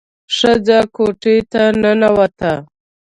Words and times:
ښځه 0.35 0.79
کوټې 0.95 1.35
ته 1.51 1.61
ننوته. 1.81 2.53